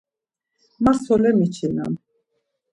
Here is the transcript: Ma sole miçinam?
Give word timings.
Ma 0.83 0.91
sole 1.03 1.29
miçinam? 1.39 1.93